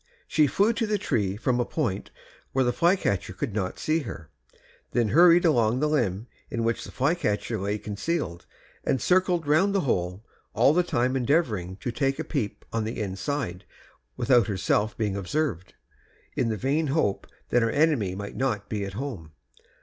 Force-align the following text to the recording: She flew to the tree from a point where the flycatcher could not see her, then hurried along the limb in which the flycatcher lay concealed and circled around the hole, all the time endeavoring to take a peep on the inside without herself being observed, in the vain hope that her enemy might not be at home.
She 0.27 0.47
flew 0.47 0.73
to 0.73 0.87
the 0.87 0.97
tree 0.97 1.37
from 1.37 1.59
a 1.59 1.63
point 1.63 2.09
where 2.53 2.65
the 2.65 2.73
flycatcher 2.73 3.33
could 3.33 3.53
not 3.53 3.77
see 3.77 3.99
her, 3.99 4.31
then 4.93 5.09
hurried 5.09 5.45
along 5.45 5.79
the 5.79 5.87
limb 5.87 6.25
in 6.49 6.63
which 6.63 6.83
the 6.83 6.91
flycatcher 6.91 7.59
lay 7.59 7.77
concealed 7.77 8.47
and 8.83 8.99
circled 8.99 9.47
around 9.47 9.73
the 9.73 9.81
hole, 9.81 10.25
all 10.55 10.73
the 10.73 10.81
time 10.81 11.15
endeavoring 11.15 11.75
to 11.81 11.91
take 11.91 12.17
a 12.17 12.23
peep 12.23 12.65
on 12.73 12.83
the 12.83 12.99
inside 12.99 13.63
without 14.17 14.47
herself 14.47 14.97
being 14.97 15.15
observed, 15.15 15.75
in 16.35 16.49
the 16.49 16.57
vain 16.57 16.87
hope 16.87 17.27
that 17.49 17.61
her 17.61 17.69
enemy 17.69 18.15
might 18.15 18.35
not 18.35 18.69
be 18.69 18.83
at 18.83 18.93
home. 18.93 19.33